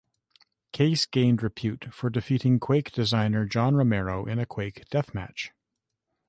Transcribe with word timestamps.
Case 0.71 1.05
gained 1.05 1.43
repute 1.43 1.93
for 1.93 2.09
defeating 2.09 2.59
"Quake" 2.59 2.91
designer 2.91 3.45
John 3.45 3.75
Romero 3.75 4.25
in 4.25 4.39
a 4.39 4.47
"Quake" 4.47 4.81
deathmatch. 4.91 5.51